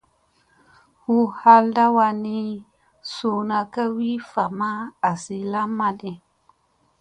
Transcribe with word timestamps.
Hu 1.01 1.15
halɗa 1.41 1.85
wanni, 1.97 2.37
suuna 3.13 3.57
ka 3.73 3.83
wi 3.95 4.09
vami 4.31 4.69
a 4.81 4.89
asi 5.09 5.35
lamma 5.51 5.87
di. 5.99 6.11